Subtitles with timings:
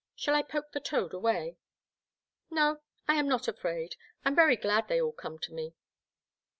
[0.15, 1.57] Shall I poke the toad away?
[2.49, 5.75] No, I am not afraid; I am very glad they all come to me.